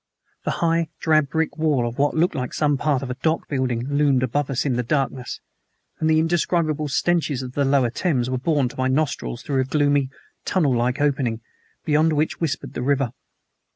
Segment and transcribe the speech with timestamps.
[0.45, 3.87] The high, drab brick wall of what looked like some part of a dock building
[3.87, 5.41] loomed above us in the darkness,
[5.99, 9.63] and the indescribable stenches of the lower Thames were borne to my nostrils through a
[9.63, 10.09] gloomy,
[10.43, 11.41] tunnel like opening,
[11.85, 13.11] beyond which whispered the river.